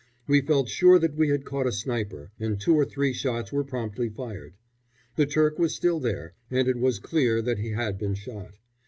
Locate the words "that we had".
0.97-1.45